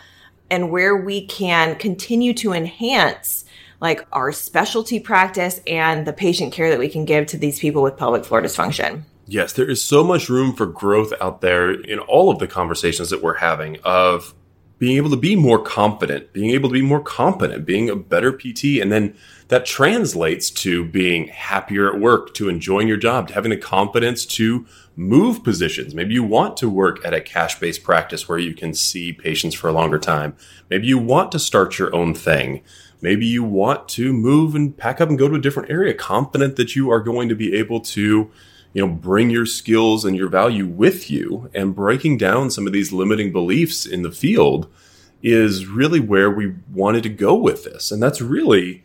and 0.51 0.71
where 0.71 0.97
we 0.97 1.27
can 1.27 1.77
continue 1.77 2.35
to 2.35 2.53
enhance 2.53 3.45
like 3.81 4.07
our 4.13 4.33
specialty 4.33 5.01
practice 5.01 5.61
and 5.67 6.07
the 6.07 6.13
patient 6.13 6.53
care 6.53 6.71
that 6.71 6.79
we 6.79 6.89
can 6.89 7.05
give 7.05 7.27
to 7.27 7.39
these 7.39 7.59
people 7.59 7.83
with 7.83 7.97
pelvic 7.97 8.25
floor 8.25 8.43
dysfunction. 8.43 9.03
Yes, 9.31 9.53
there 9.53 9.71
is 9.71 9.81
so 9.81 10.03
much 10.03 10.29
room 10.29 10.53
for 10.57 10.67
growth 10.67 11.13
out 11.21 11.41
there 11.41 11.71
in 11.71 12.01
all 12.01 12.33
of 12.33 12.41
the 12.41 12.49
conversations 12.49 13.11
that 13.11 13.23
we're 13.23 13.37
having 13.37 13.79
of 13.85 14.35
being 14.81 14.97
able 14.97 15.11
to 15.11 15.17
be 15.17 15.37
more 15.37 15.63
confident, 15.63 16.33
being 16.33 16.51
able 16.51 16.69
to 16.69 16.73
be 16.73 16.83
more 16.83 17.01
competent, 17.01 17.65
being 17.65 17.89
a 17.89 17.95
better 17.95 18.33
PT. 18.33 18.81
And 18.83 18.91
then 18.91 19.15
that 19.47 19.67
translates 19.67 20.51
to 20.51 20.85
being 20.85 21.29
happier 21.29 21.95
at 21.95 22.01
work, 22.01 22.35
to 22.35 22.49
enjoying 22.49 22.89
your 22.89 22.97
job, 22.97 23.29
to 23.29 23.35
having 23.35 23.51
the 23.51 23.57
confidence 23.57 24.27
to 24.27 24.67
move 24.97 25.45
positions. 25.45 25.95
Maybe 25.95 26.15
you 26.15 26.25
want 26.25 26.57
to 26.57 26.69
work 26.69 26.99
at 27.05 27.15
a 27.15 27.21
cash 27.21 27.61
based 27.61 27.85
practice 27.85 28.29
where 28.29 28.39
you 28.39 28.53
can 28.53 28.75
see 28.75 29.13
patients 29.13 29.55
for 29.55 29.69
a 29.69 29.73
longer 29.73 30.01
time. 30.01 30.35
Maybe 30.69 30.89
you 30.89 30.99
want 30.99 31.31
to 31.31 31.39
start 31.39 31.79
your 31.79 31.95
own 31.95 32.15
thing. 32.15 32.63
Maybe 33.01 33.27
you 33.27 33.45
want 33.45 33.89
to 33.91 34.13
move 34.13 34.57
and 34.57 34.77
pack 34.77 35.01
up 35.01 35.09
and 35.09 35.17
go 35.17 35.29
to 35.29 35.37
a 35.37 35.41
different 35.41 35.71
area, 35.71 35.95
confident 35.95 36.57
that 36.57 36.75
you 36.75 36.91
are 36.91 37.01
going 37.01 37.29
to 37.29 37.37
be 37.37 37.55
able 37.55 37.79
to, 37.81 38.29
you 38.73 38.87
know, 38.87 38.93
bring 38.93 39.31
your 39.31 39.47
skills 39.47 40.05
and 40.05 40.17
your 40.17 40.29
value 40.29 40.67
with 40.67 41.11
you 41.11 41.51
and 41.55 41.75
breaking 41.75 42.19
down 42.19 42.51
some 42.51 42.67
of 42.67 42.73
these 42.73 42.93
limiting 42.93 43.33
beliefs 43.33 43.85
in 43.85 44.03
the 44.03 44.13
field 44.13 44.71
is 45.23 45.67
really 45.67 46.01
where 46.01 46.31
we 46.31 46.55
wanted 46.73 47.03
to 47.03 47.09
go 47.09 47.35
with 47.35 47.65
this. 47.65 47.91
And 47.91 48.03
that's 48.03 48.21
really 48.21 48.85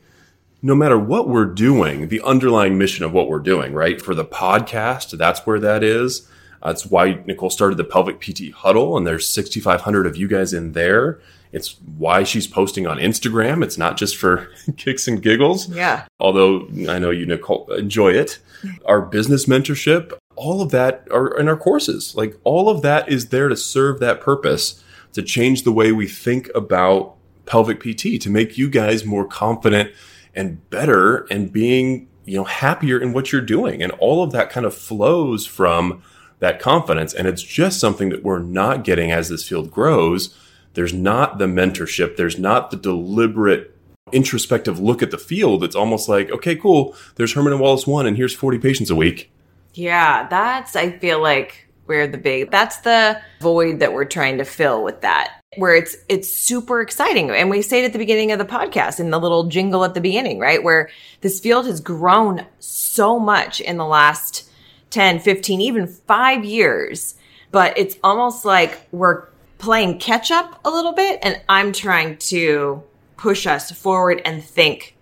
no 0.62 0.74
matter 0.74 0.98
what 0.98 1.30
we're 1.30 1.46
doing, 1.46 2.08
the 2.08 2.22
underlying 2.22 2.78
mission 2.78 3.06
of 3.06 3.14
what 3.14 3.30
we're 3.30 3.40
doing, 3.40 3.74
right? 3.74 4.02
For 4.02 4.16
the 4.16 4.26
podcast, 4.26 5.16
that's 5.18 5.46
where 5.46 5.60
that 5.60 5.84
is. 5.84 6.28
That's 6.64 6.88
why 6.88 7.22
Nicole 7.28 7.52
started 7.52 7.78
the 7.78 7.84
Pelvic 7.84 8.20
PT 8.20 8.52
Huddle, 8.52 8.98
and 8.98 9.06
there's 9.06 9.30
6,500 9.30 10.08
of 10.08 10.18
you 10.18 10.28
guys 10.28 10.54
in 10.54 10.72
there. 10.72 11.20
It's 11.56 11.80
why 11.98 12.24
she's 12.24 12.48
posting 12.48 12.86
on 12.86 12.98
Instagram. 12.98 13.64
It's 13.64 13.78
not 13.78 13.96
just 13.96 14.18
for 14.18 14.50
kicks 14.78 15.08
and 15.08 15.22
giggles. 15.22 15.70
Yeah. 15.70 16.06
Although 16.20 16.68
I 16.90 17.00
know 17.00 17.12
you, 17.12 17.26
Nicole, 17.26 17.72
enjoy 17.72 18.12
it. 18.12 18.40
Our 18.86 19.02
business 19.02 19.46
mentorship, 19.46 20.12
all 20.36 20.62
of 20.62 20.72
that 20.72 21.08
are 21.12 21.28
in 21.40 21.48
our 21.48 21.56
courses. 21.56 22.14
Like 22.14 22.38
all 22.44 22.68
of 22.68 22.82
that 22.82 23.08
is 23.08 23.30
there 23.30 23.48
to 23.48 23.56
serve 23.56 24.02
that 24.02 24.20
purpose, 24.20 24.84
to 25.14 25.22
change 25.22 25.64
the 25.64 25.72
way 25.72 25.94
we 25.94 26.10
think 26.10 26.50
about 26.54 27.16
pelvic 27.46 27.80
PT, 27.80 28.22
to 28.22 28.30
make 28.30 28.58
you 28.58 28.70
guys 28.70 29.06
more 29.06 29.26
confident 29.26 29.94
and 30.36 30.70
better 30.70 31.26
and 31.32 31.54
being, 31.54 32.10
you 32.26 32.36
know, 32.36 32.44
happier 32.44 33.00
in 33.00 33.14
what 33.14 33.32
you're 33.32 33.40
doing. 33.40 33.82
And 33.82 33.94
all 33.94 34.24
of 34.24 34.34
that 34.34 34.50
kind 34.50 34.66
of 34.66 34.76
flows 34.76 35.46
from 35.46 36.04
that 36.40 36.60
confidence. 36.60 37.14
And 37.14 37.30
it's 37.30 37.42
just 37.42 37.80
something 37.80 38.10
that 38.10 38.24
we're 38.24 38.40
not 38.40 38.84
getting 38.84 39.14
as 39.14 39.30
this 39.30 39.48
field 39.48 39.72
grows. 39.72 40.38
There's 40.76 40.94
not 40.94 41.40
the 41.40 41.48
mentorship. 41.48 42.16
There's 42.16 42.38
not 42.38 42.72
the 42.72 42.78
deliberate 42.78 43.76
introspective 44.12 44.80
look 44.80 45.02
at 45.02 45.12
the 45.12 45.18
field. 45.18 45.64
It's 45.64 45.76
almost 45.76 46.08
like, 46.08 46.30
okay, 46.30 46.56
cool. 46.56 46.96
There's 47.16 47.34
Herman 47.34 47.54
and 47.54 47.62
Wallace 47.62 47.88
one, 47.88 48.06
and 48.06 48.16
here's 48.16 48.36
40 48.36 48.60
patients 48.60 48.90
a 48.90 48.96
week. 48.96 49.32
Yeah, 49.74 50.28
that's, 50.28 50.76
I 50.76 50.92
feel 50.92 51.22
like 51.22 51.68
where 51.86 52.08
the 52.08 52.18
big, 52.18 52.52
that's 52.52 52.78
the 52.78 53.20
void 53.42 53.80
that 53.80 53.94
we're 53.94 54.06
trying 54.06 54.38
to 54.38 54.46
fill 54.46 54.84
with 54.84 55.02
that 55.02 55.42
where 55.58 55.76
it's 55.76 55.96
it's 56.10 56.34
super 56.34 56.82
exciting 56.82 57.30
and 57.32 57.50
we 57.50 57.62
say 57.62 57.82
it 57.82 57.86
at 57.86 57.94
the 57.94 58.00
beginning 58.00 58.32
of 58.32 58.40
the 58.40 58.46
podcast 58.46 59.00
in 59.00 59.10
the 59.10 59.20
little 59.20 59.46
jingle 59.46 59.84
at 59.84 59.94
the 59.94 60.02
beginning 60.02 60.40
right 60.40 60.64
where 60.64 60.90
this 61.22 61.40
field 61.40 61.66
has 61.66 61.80
grown 61.80 62.46
so 62.60 63.20
much 63.20 63.62
in 63.62 63.78
the 63.78 63.86
last 63.86 64.50
10 64.90 65.20
15 65.20 65.62
even 65.62 65.88
5 65.88 66.46
years 66.46 67.16
but 67.52 67.78
it's 67.78 67.98
almost 68.04 68.46
like 68.46 68.88
we're 68.92 69.28
playing 69.58 70.00
catch 70.00 70.32
up 70.32 70.60
a 70.66 70.70
little 70.70 70.94
bit 70.94 71.20
and 71.24 71.42
I'm 71.48 71.72
trying 71.72 72.18
to 72.18 72.84
push 73.18 73.48
us 73.48 73.72
forward 73.72 74.22
and 74.26 74.44
think 74.44 74.96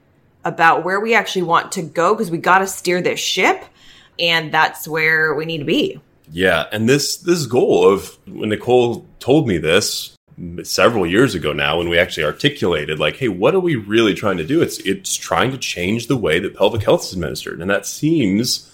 about 0.45 0.83
where 0.83 1.00
we 1.00 1.13
actually 1.13 1.43
want 1.43 1.72
to 1.74 1.81
go 1.81 2.13
because 2.13 2.29
we 2.29 2.38
got 2.38 2.60
to 2.60 2.67
steer 2.67 3.01
this 3.01 3.19
ship 3.19 3.65
and 4.19 4.51
that's 4.51 4.88
where 4.88 5.33
we 5.33 5.45
need 5.45 5.60
to 5.60 5.65
be. 5.65 6.00
Yeah, 6.31 6.67
and 6.72 6.88
this 6.88 7.17
this 7.17 7.45
goal 7.45 7.88
of 7.88 8.17
when 8.27 8.50
Nicole 8.50 9.05
told 9.19 9.48
me 9.48 9.57
this 9.57 10.17
several 10.63 11.05
years 11.05 11.36
ago 11.36 11.53
now 11.53 11.77
when 11.77 11.89
we 11.89 11.98
actually 12.00 12.24
articulated 12.24 12.98
like 12.98 13.17
hey 13.17 13.27
what 13.27 13.53
are 13.53 13.60
we 13.60 13.75
really 13.75 14.13
trying 14.13 14.38
to 14.38 14.45
do? 14.45 14.62
It's 14.62 14.79
it's 14.79 15.15
trying 15.15 15.51
to 15.51 15.57
change 15.57 16.07
the 16.07 16.17
way 16.17 16.39
that 16.39 16.55
pelvic 16.55 16.83
health 16.83 17.03
is 17.03 17.13
administered 17.13 17.62
and 17.62 17.69
that 17.69 17.86
seems 17.86 18.72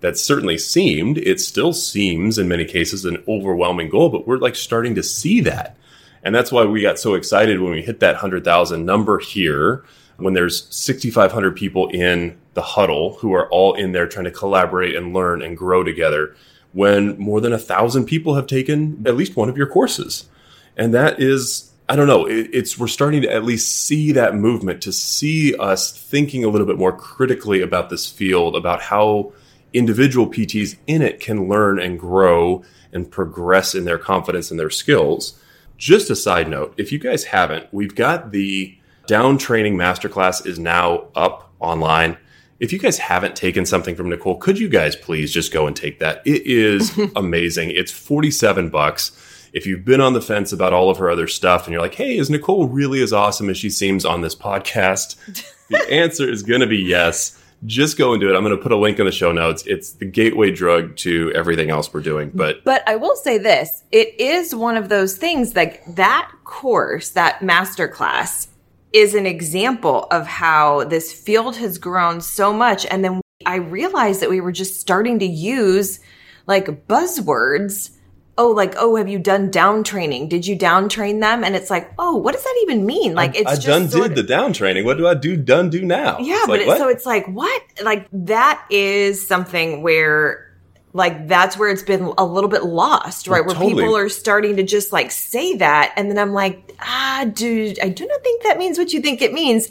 that 0.00 0.18
certainly 0.18 0.58
seemed 0.58 1.18
it 1.18 1.40
still 1.40 1.72
seems 1.72 2.38
in 2.38 2.48
many 2.48 2.64
cases 2.64 3.04
an 3.04 3.22
overwhelming 3.26 3.88
goal 3.88 4.08
but 4.08 4.26
we're 4.26 4.38
like 4.38 4.54
starting 4.54 4.94
to 4.94 5.02
see 5.02 5.40
that 5.40 5.76
and 6.22 6.34
that's 6.34 6.52
why 6.52 6.64
we 6.64 6.82
got 6.82 6.98
so 6.98 7.14
excited 7.14 7.60
when 7.60 7.72
we 7.72 7.82
hit 7.82 8.00
that 8.00 8.14
100,000 8.14 8.84
number 8.84 9.18
here 9.18 9.84
when 10.16 10.34
there's 10.34 10.66
6500 10.74 11.54
people 11.56 11.88
in 11.90 12.36
the 12.54 12.62
huddle 12.62 13.14
who 13.16 13.32
are 13.32 13.48
all 13.50 13.74
in 13.74 13.92
there 13.92 14.08
trying 14.08 14.24
to 14.24 14.30
collaborate 14.30 14.96
and 14.96 15.14
learn 15.14 15.42
and 15.42 15.56
grow 15.56 15.84
together 15.84 16.34
when 16.72 17.16
more 17.18 17.40
than 17.40 17.52
a 17.52 17.58
thousand 17.58 18.04
people 18.04 18.34
have 18.34 18.46
taken 18.46 19.02
at 19.06 19.16
least 19.16 19.36
one 19.36 19.48
of 19.48 19.56
your 19.56 19.66
courses 19.66 20.28
and 20.76 20.94
that 20.94 21.20
is 21.20 21.68
I 21.90 21.96
don't 21.96 22.06
know. 22.06 22.26
It, 22.26 22.50
it's 22.52 22.78
we're 22.78 22.86
starting 22.86 23.22
to 23.22 23.32
at 23.32 23.44
least 23.44 23.86
see 23.86 24.12
that 24.12 24.34
movement 24.34 24.82
to 24.82 24.92
see 24.92 25.56
us 25.56 25.90
thinking 25.90 26.44
a 26.44 26.48
little 26.48 26.66
bit 26.66 26.76
more 26.76 26.92
critically 26.92 27.62
about 27.62 27.88
this 27.88 28.06
field, 28.06 28.54
about 28.54 28.82
how 28.82 29.32
individual 29.72 30.28
PTs 30.28 30.76
in 30.86 31.02
it 31.02 31.20
can 31.20 31.48
learn 31.48 31.78
and 31.78 31.98
grow 31.98 32.62
and 32.92 33.10
progress 33.10 33.74
in 33.74 33.84
their 33.84 33.98
confidence 33.98 34.50
and 34.50 34.58
their 34.58 34.70
skills. 34.70 35.40
Just 35.76 36.10
a 36.10 36.16
side 36.16 36.48
note, 36.48 36.74
if 36.76 36.90
you 36.90 36.98
guys 36.98 37.24
haven't, 37.24 37.72
we've 37.72 37.94
got 37.94 38.32
the 38.32 38.76
down 39.06 39.38
training 39.38 39.76
masterclass 39.76 40.46
is 40.46 40.58
now 40.58 41.08
up 41.14 41.52
online. 41.60 42.16
If 42.60 42.72
you 42.72 42.78
guys 42.78 42.98
haven't 42.98 43.36
taken 43.36 43.64
something 43.64 43.94
from 43.94 44.08
Nicole, 44.08 44.36
could 44.36 44.58
you 44.58 44.68
guys 44.68 44.96
please 44.96 45.32
just 45.32 45.52
go 45.52 45.66
and 45.66 45.76
take 45.76 46.00
that? 46.00 46.22
It 46.26 46.46
is 46.46 46.98
amazing. 47.16 47.70
It's 47.70 47.92
47 47.92 48.70
bucks 48.70 49.12
if 49.52 49.66
you've 49.66 49.84
been 49.84 50.00
on 50.00 50.12
the 50.12 50.20
fence 50.20 50.52
about 50.52 50.72
all 50.72 50.90
of 50.90 50.98
her 50.98 51.10
other 51.10 51.26
stuff 51.26 51.64
and 51.64 51.72
you're 51.72 51.82
like, 51.82 51.94
hey, 51.94 52.18
is 52.18 52.30
Nicole 52.30 52.66
really 52.66 53.02
as 53.02 53.12
awesome 53.12 53.48
as 53.48 53.56
she 53.56 53.70
seems 53.70 54.04
on 54.04 54.20
this 54.20 54.34
podcast? 54.34 55.16
the 55.68 55.90
answer 55.90 56.28
is 56.28 56.42
going 56.42 56.60
to 56.60 56.66
be 56.66 56.78
yes. 56.78 57.37
Just 57.66 57.98
go 57.98 58.12
and 58.12 58.20
do 58.20 58.32
it. 58.32 58.36
I'm 58.36 58.44
going 58.44 58.56
to 58.56 58.62
put 58.62 58.70
a 58.70 58.76
link 58.76 58.98
in 58.98 59.06
the 59.06 59.12
show 59.12 59.32
notes. 59.32 59.64
It's 59.66 59.92
the 59.92 60.04
gateway 60.04 60.52
drug 60.52 60.96
to 60.98 61.32
everything 61.34 61.70
else 61.70 61.92
we're 61.92 62.02
doing. 62.02 62.30
But 62.32 62.64
but 62.64 62.88
I 62.88 62.96
will 62.96 63.16
say 63.16 63.38
this: 63.38 63.82
it 63.90 64.18
is 64.20 64.54
one 64.54 64.76
of 64.76 64.88
those 64.88 65.16
things 65.16 65.56
like 65.56 65.82
that 65.96 66.30
course, 66.44 67.10
that 67.10 67.42
master 67.42 67.88
class, 67.88 68.48
is 68.92 69.14
an 69.14 69.26
example 69.26 70.06
of 70.10 70.26
how 70.26 70.84
this 70.84 71.12
field 71.12 71.56
has 71.56 71.78
grown 71.78 72.20
so 72.20 72.52
much. 72.52 72.86
And 72.86 73.04
then 73.04 73.20
I 73.44 73.56
realized 73.56 74.20
that 74.20 74.30
we 74.30 74.40
were 74.40 74.52
just 74.52 74.80
starting 74.80 75.18
to 75.18 75.26
use 75.26 76.00
like 76.46 76.86
buzzwords 76.86 77.90
oh, 78.38 78.48
like, 78.48 78.74
oh, 78.78 78.96
have 78.96 79.08
you 79.08 79.18
done 79.18 79.50
down 79.50 79.84
training? 79.84 80.28
Did 80.28 80.46
you 80.46 80.56
down 80.56 80.88
train 80.88 81.20
them? 81.20 81.44
And 81.44 81.54
it's 81.54 81.68
like, 81.68 81.92
oh, 81.98 82.16
what 82.16 82.32
does 82.32 82.44
that 82.44 82.58
even 82.62 82.86
mean? 82.86 83.14
Like, 83.14 83.36
it's 83.36 83.50
I 83.50 83.56
just 83.56 83.66
done 83.66 83.88
did 83.88 84.12
of, 84.12 84.16
the 84.16 84.22
down 84.22 84.52
training. 84.54 84.86
What 84.86 84.96
do 84.96 85.06
I 85.06 85.14
do? 85.14 85.36
Done 85.36 85.68
do 85.68 85.84
now? 85.84 86.18
Yeah, 86.20 86.36
It's 86.36 86.46
but 86.46 86.60
like, 86.60 86.68
it, 86.68 86.78
so 86.78 86.88
it's 86.88 87.04
like, 87.04 87.26
what? 87.26 87.62
Like, 87.82 88.08
that 88.12 88.64
is 88.70 89.26
something 89.26 89.82
where. 89.82 90.46
Like 90.94 91.28
that's 91.28 91.58
where 91.58 91.68
it's 91.68 91.82
been 91.82 92.14
a 92.16 92.24
little 92.24 92.48
bit 92.48 92.64
lost, 92.64 93.28
right? 93.28 93.44
Well, 93.44 93.54
where 93.54 93.66
totally. 93.66 93.82
people 93.82 93.96
are 93.96 94.08
starting 94.08 94.56
to 94.56 94.62
just 94.62 94.90
like 94.90 95.10
say 95.10 95.54
that, 95.56 95.92
and 95.96 96.10
then 96.10 96.18
I'm 96.18 96.32
like, 96.32 96.74
ah, 96.80 97.26
dude, 97.30 97.78
I 97.80 97.90
do 97.90 98.06
not 98.06 98.22
think 98.22 98.42
that 98.44 98.56
means 98.56 98.78
what 98.78 98.94
you 98.94 99.02
think 99.02 99.20
it 99.20 99.34
means. 99.34 99.68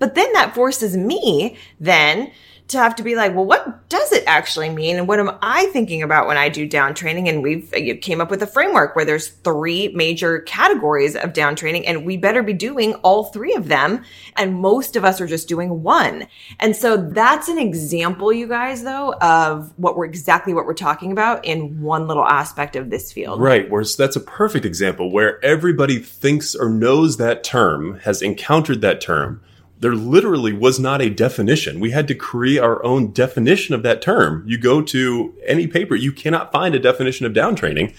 But 0.00 0.16
then 0.16 0.30
that 0.32 0.56
forces 0.56 0.96
me 0.96 1.56
then 1.78 2.32
to 2.68 2.78
have 2.78 2.96
to 2.96 3.02
be 3.02 3.14
like, 3.14 3.34
well, 3.34 3.44
what 3.44 3.88
does 3.88 4.10
it 4.12 4.24
actually 4.26 4.68
mean? 4.68 4.96
And 4.96 5.06
what 5.06 5.20
am 5.20 5.30
I 5.40 5.66
thinking 5.66 6.02
about 6.02 6.26
when 6.26 6.36
I 6.36 6.48
do 6.48 6.66
down 6.66 6.94
training? 6.94 7.28
And 7.28 7.42
we've 7.42 7.72
came 8.02 8.20
up 8.20 8.30
with 8.30 8.42
a 8.42 8.46
framework 8.46 8.96
where 8.96 9.04
there's 9.04 9.28
three 9.28 9.88
major 9.94 10.40
categories 10.40 11.14
of 11.14 11.32
down 11.32 11.54
training 11.54 11.86
and 11.86 12.04
we 12.04 12.16
better 12.16 12.42
be 12.42 12.52
doing 12.52 12.94
all 12.96 13.24
three 13.24 13.54
of 13.54 13.68
them. 13.68 14.04
And 14.36 14.54
most 14.54 14.96
of 14.96 15.04
us 15.04 15.20
are 15.20 15.26
just 15.26 15.48
doing 15.48 15.82
one. 15.82 16.26
And 16.58 16.74
so 16.74 16.96
that's 16.96 17.48
an 17.48 17.58
example, 17.58 18.32
you 18.32 18.48
guys, 18.48 18.82
though, 18.82 19.14
of 19.14 19.72
what 19.76 19.96
we're 19.96 20.06
exactly 20.06 20.52
what 20.52 20.66
we're 20.66 20.74
talking 20.74 21.12
about 21.12 21.44
in 21.44 21.80
one 21.80 22.08
little 22.08 22.26
aspect 22.26 22.74
of 22.74 22.90
this 22.90 23.12
field. 23.12 23.40
Right. 23.40 23.70
Where 23.70 23.84
that's 23.84 24.16
a 24.16 24.20
perfect 24.20 24.64
example 24.64 25.10
where 25.10 25.44
everybody 25.44 26.00
thinks 26.00 26.54
or 26.54 26.68
knows 26.68 27.16
that 27.18 27.44
term, 27.44 28.00
has 28.00 28.22
encountered 28.22 28.80
that 28.80 29.00
term. 29.00 29.40
There 29.78 29.94
literally 29.94 30.52
was 30.52 30.80
not 30.80 31.02
a 31.02 31.10
definition. 31.10 31.80
We 31.80 31.90
had 31.90 32.08
to 32.08 32.14
create 32.14 32.58
our 32.58 32.82
own 32.84 33.12
definition 33.12 33.74
of 33.74 33.82
that 33.82 34.00
term. 34.00 34.42
You 34.46 34.58
go 34.58 34.80
to 34.82 35.34
any 35.44 35.66
paper, 35.66 35.94
you 35.94 36.12
cannot 36.12 36.50
find 36.50 36.74
a 36.74 36.78
definition 36.78 37.26
of 37.26 37.34
down 37.34 37.56
training. 37.56 37.94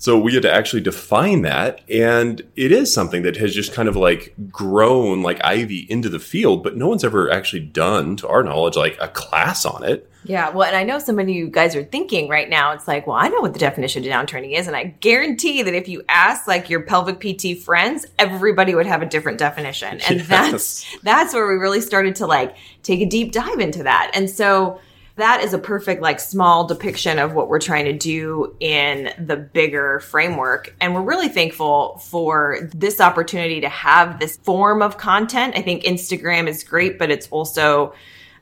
So 0.00 0.16
we 0.16 0.32
had 0.32 0.42
to 0.42 0.52
actually 0.52 0.80
define 0.82 1.42
that. 1.42 1.80
And 1.90 2.40
it 2.54 2.70
is 2.70 2.92
something 2.94 3.22
that 3.22 3.36
has 3.36 3.52
just 3.52 3.72
kind 3.72 3.88
of 3.88 3.96
like 3.96 4.32
grown 4.50 5.22
like 5.22 5.44
ivy 5.44 5.86
into 5.90 6.08
the 6.08 6.20
field, 6.20 6.62
but 6.62 6.76
no 6.76 6.86
one's 6.88 7.02
ever 7.04 7.30
actually 7.30 7.62
done, 7.62 8.14
to 8.16 8.28
our 8.28 8.44
knowledge, 8.44 8.76
like 8.76 8.96
a 9.00 9.08
class 9.08 9.66
on 9.66 9.82
it. 9.82 10.08
Yeah, 10.24 10.50
well, 10.50 10.66
and 10.68 10.76
I 10.76 10.82
know 10.84 10.98
some 10.98 11.18
of 11.18 11.28
you 11.28 11.48
guys 11.48 11.74
are 11.74 11.82
thinking 11.84 12.28
right 12.28 12.48
now, 12.50 12.72
it's 12.72 12.86
like, 12.86 13.06
well, 13.06 13.16
I 13.16 13.28
know 13.28 13.40
what 13.40 13.54
the 13.54 13.58
definition 13.58 14.02
of 14.02 14.08
down 14.08 14.26
training 14.26 14.52
is. 14.52 14.66
And 14.66 14.76
I 14.76 14.84
guarantee 15.00 15.62
that 15.62 15.74
if 15.74 15.88
you 15.88 16.02
ask 16.08 16.46
like 16.46 16.68
your 16.68 16.82
pelvic 16.82 17.18
PT 17.18 17.58
friends, 17.58 18.04
everybody 18.18 18.74
would 18.74 18.86
have 18.86 19.00
a 19.00 19.06
different 19.06 19.38
definition. 19.38 20.00
And 20.08 20.18
Yes. 20.28 20.28
that's 20.28 20.96
that's 21.02 21.34
where 21.34 21.46
we 21.46 21.54
really 21.54 21.80
started 21.80 22.16
to 22.16 22.26
like 22.26 22.56
take 22.82 23.00
a 23.00 23.06
deep 23.06 23.32
dive 23.32 23.58
into 23.58 23.84
that. 23.84 24.10
And 24.14 24.28
so 24.28 24.80
that 25.18 25.42
is 25.42 25.52
a 25.52 25.58
perfect 25.58 26.00
like 26.00 26.18
small 26.18 26.66
depiction 26.66 27.18
of 27.18 27.34
what 27.34 27.48
we're 27.48 27.58
trying 27.58 27.84
to 27.84 27.92
do 27.92 28.56
in 28.60 29.12
the 29.18 29.36
bigger 29.36 30.00
framework. 30.00 30.74
And 30.80 30.94
we're 30.94 31.02
really 31.02 31.28
thankful 31.28 31.98
for 31.98 32.68
this 32.72 33.00
opportunity 33.00 33.60
to 33.60 33.68
have 33.68 34.18
this 34.18 34.38
form 34.38 34.80
of 34.80 34.96
content. 34.96 35.54
I 35.56 35.62
think 35.62 35.82
instagram 35.84 36.48
is 36.48 36.64
great 36.64 36.98
but 36.98 37.10
it's 37.10 37.28
also 37.28 37.92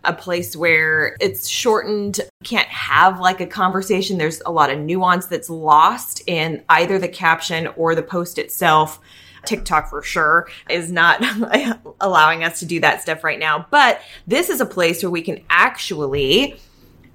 a 0.04 0.12
place 0.12 0.54
where 0.54 1.16
it's 1.20 1.48
shortened. 1.48 2.20
Can't 2.44 2.68
have 2.68 3.18
like 3.20 3.40
a 3.40 3.46
conversation. 3.46 4.18
There's 4.18 4.40
a 4.46 4.52
lot 4.52 4.70
of 4.70 4.78
nuance 4.78 5.26
that's 5.26 5.50
lost 5.50 6.22
in 6.26 6.62
either 6.68 6.98
the 6.98 7.08
caption 7.08 7.66
or 7.76 7.94
the 7.94 8.02
post 8.02 8.38
itself 8.38 9.00
TikTok 9.46 9.88
for 9.88 10.02
sure 10.02 10.48
is 10.68 10.90
not 10.90 11.24
allowing 12.00 12.44
us 12.44 12.60
to 12.60 12.66
do 12.66 12.80
that 12.80 13.02
stuff 13.02 13.24
right 13.24 13.38
now. 13.38 13.66
But 13.70 14.00
this 14.26 14.50
is 14.50 14.60
a 14.60 14.66
place 14.66 15.02
where 15.02 15.10
we 15.10 15.22
can 15.22 15.44
actually 15.48 16.58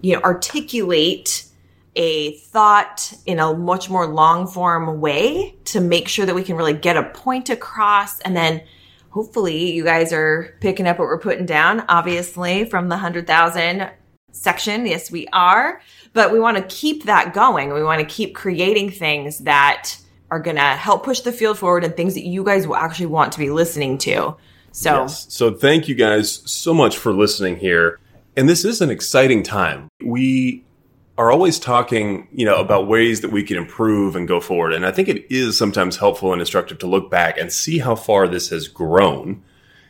you 0.01 0.15
know, 0.15 0.21
articulate 0.23 1.45
a 1.95 2.33
thought 2.37 3.13
in 3.25 3.39
a 3.39 3.53
much 3.53 3.89
more 3.89 4.07
long 4.07 4.47
form 4.47 5.01
way 5.01 5.55
to 5.65 5.79
make 5.79 6.07
sure 6.07 6.25
that 6.25 6.35
we 6.35 6.43
can 6.43 6.55
really 6.55 6.73
get 6.73 6.97
a 6.97 7.03
point 7.03 7.49
across. 7.49 8.19
And 8.21 8.35
then 8.35 8.63
hopefully 9.09 9.71
you 9.71 9.83
guys 9.83 10.13
are 10.13 10.55
picking 10.61 10.87
up 10.87 10.99
what 10.99 11.05
we're 11.05 11.19
putting 11.19 11.45
down, 11.45 11.83
obviously, 11.89 12.65
from 12.65 12.87
the 12.87 12.95
100,000 12.95 13.91
section. 14.31 14.85
Yes, 14.85 15.11
we 15.11 15.27
are. 15.33 15.81
But 16.13 16.31
we 16.31 16.39
want 16.39 16.57
to 16.57 16.63
keep 16.63 17.03
that 17.03 17.33
going. 17.33 17.73
We 17.73 17.83
want 17.83 17.99
to 17.99 18.05
keep 18.05 18.35
creating 18.35 18.91
things 18.91 19.39
that 19.39 19.97
are 20.31 20.39
going 20.39 20.55
to 20.55 20.61
help 20.61 21.03
push 21.03 21.19
the 21.19 21.31
field 21.31 21.59
forward 21.59 21.83
and 21.83 21.95
things 21.95 22.13
that 22.13 22.25
you 22.25 22.43
guys 22.43 22.65
will 22.65 22.77
actually 22.77 23.05
want 23.05 23.33
to 23.33 23.39
be 23.39 23.49
listening 23.49 23.97
to. 23.99 24.35
So, 24.71 25.01
yes. 25.01 25.27
so 25.31 25.53
thank 25.53 25.89
you 25.89 25.95
guys 25.95 26.41
so 26.49 26.73
much 26.73 26.97
for 26.97 27.11
listening 27.11 27.57
here. 27.57 27.99
And 28.37 28.47
this 28.47 28.63
is 28.63 28.79
an 28.79 28.89
exciting 28.89 29.43
time. 29.43 29.89
We 30.01 30.63
are 31.17 31.29
always 31.29 31.59
talking, 31.59 32.29
you 32.31 32.45
know, 32.45 32.55
about 32.55 32.87
ways 32.87 33.19
that 33.21 33.31
we 33.31 33.43
can 33.43 33.57
improve 33.57 34.15
and 34.15 34.25
go 34.25 34.39
forward. 34.39 34.71
And 34.71 34.85
I 34.85 34.91
think 34.91 35.09
it 35.09 35.29
is 35.29 35.57
sometimes 35.57 35.97
helpful 35.97 36.31
and 36.31 36.41
instructive 36.41 36.79
to 36.79 36.87
look 36.87 37.11
back 37.11 37.37
and 37.37 37.51
see 37.51 37.79
how 37.79 37.95
far 37.95 38.29
this 38.29 38.49
has 38.49 38.69
grown, 38.69 39.43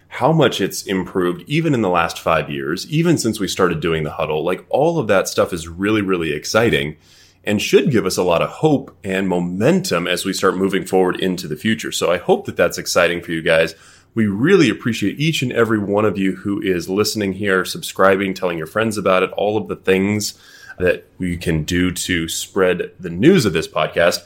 how 0.08 0.32
much 0.32 0.60
it's 0.60 0.82
improved, 0.88 1.44
even 1.48 1.76
in 1.76 1.84
the 1.84 1.90
last 1.90 2.20
five 2.20 2.50
years, 2.50 2.88
even 2.92 3.20
since 3.20 3.40
we 3.40 3.48
started 3.48 3.80
doing 3.80 4.04
the 4.04 4.12
huddle. 4.12 4.44
Like 4.44 4.66
all 4.70 4.98
of 4.98 5.08
that 5.08 5.28
stuff 5.28 5.54
is 5.54 5.68
really, 5.68 6.02
really 6.02 6.34
exciting 6.34 6.98
and 7.44 7.62
should 7.62 7.92
give 7.92 8.06
us 8.06 8.18
a 8.18 8.24
lot 8.24 8.42
of 8.42 8.50
hope 8.50 8.96
and 9.04 9.28
momentum 9.28 10.08
as 10.08 10.26
we 10.26 10.34
start 10.34 10.56
moving 10.56 10.86
forward 10.86 11.20
into 11.20 11.48
the 11.48 11.56
future. 11.56 11.92
So 11.92 12.12
I 12.12 12.18
hope 12.18 12.46
that 12.46 12.56
that's 12.56 12.78
exciting 12.78 13.22
for 13.22 13.32
you 13.32 13.42
guys. 13.42 13.76
We 14.14 14.28
really 14.28 14.70
appreciate 14.70 15.20
each 15.20 15.42
and 15.42 15.52
every 15.54 15.80
one 15.80 16.06
of 16.06 16.18
you 16.18 16.36
who 16.36 16.62
is 16.62 16.90
listening 16.90 17.34
here, 17.34 17.64
subscribing, 17.66 18.34
telling 18.34 18.58
your 18.58 18.68
friends 18.68 18.98
about 18.98 19.24
it, 19.24 19.32
all 19.32 19.58
of 19.58 19.68
the 19.68 19.76
things 19.76 20.40
that 20.78 21.06
we 21.18 21.38
can 21.38 21.64
do 21.64 21.92
to 21.92 22.28
spread 22.28 22.92
the 23.00 23.10
news 23.10 23.46
of 23.46 23.54
this 23.54 23.68
podcast. 23.68 24.20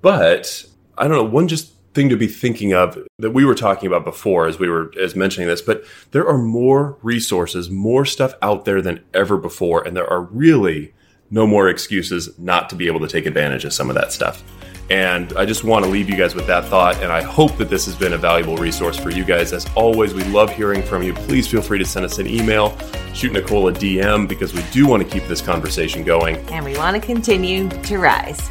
But 0.00 0.64
I 0.96 1.08
don't 1.08 1.16
know, 1.16 1.24
one 1.24 1.48
just 1.48 1.72
thing 1.92 2.08
to 2.10 2.16
be 2.16 2.26
thinking 2.26 2.74
of 2.74 2.98
that 3.18 3.30
we 3.30 3.44
were 3.44 3.54
talking 3.54 3.86
about 3.86 4.04
before 4.04 4.46
as 4.46 4.58
we 4.58 4.68
were 4.68 4.92
as 5.00 5.16
mentioning 5.16 5.48
this, 5.48 5.62
but 5.62 5.84
there 6.10 6.28
are 6.28 6.38
more 6.38 6.98
resources, 7.02 7.70
more 7.70 8.04
stuff 8.04 8.34
out 8.42 8.64
there 8.64 8.82
than 8.82 9.02
ever 9.14 9.36
before, 9.38 9.82
and 9.82 9.96
there 9.96 10.08
are 10.08 10.20
really 10.20 10.92
no 11.30 11.46
more 11.46 11.68
excuses 11.68 12.38
not 12.38 12.70
to 12.70 12.76
be 12.76 12.86
able 12.86 13.00
to 13.00 13.08
take 13.08 13.26
advantage 13.26 13.64
of 13.64 13.72
some 13.72 13.88
of 13.88 13.96
that 13.96 14.12
stuff. 14.12 14.42
And 14.88 15.32
I 15.32 15.44
just 15.44 15.64
want 15.64 15.84
to 15.84 15.90
leave 15.90 16.08
you 16.08 16.16
guys 16.16 16.34
with 16.34 16.46
that 16.46 16.66
thought. 16.66 17.02
And 17.02 17.10
I 17.10 17.22
hope 17.22 17.56
that 17.58 17.68
this 17.68 17.86
has 17.86 17.96
been 17.96 18.12
a 18.12 18.18
valuable 18.18 18.56
resource 18.56 18.96
for 18.96 19.10
you 19.10 19.24
guys. 19.24 19.52
As 19.52 19.66
always, 19.74 20.14
we 20.14 20.22
love 20.24 20.52
hearing 20.54 20.82
from 20.82 21.02
you. 21.02 21.12
Please 21.12 21.48
feel 21.48 21.62
free 21.62 21.78
to 21.78 21.84
send 21.84 22.04
us 22.04 22.18
an 22.18 22.28
email, 22.28 22.76
shoot 23.12 23.32
Nicole 23.32 23.68
a 23.68 23.72
DM 23.72 24.28
because 24.28 24.54
we 24.54 24.62
do 24.70 24.86
want 24.86 25.02
to 25.02 25.08
keep 25.08 25.26
this 25.28 25.40
conversation 25.40 26.04
going. 26.04 26.36
And 26.50 26.64
we 26.64 26.76
want 26.76 26.94
to 26.94 27.04
continue 27.04 27.68
to 27.68 27.98
rise. 27.98 28.48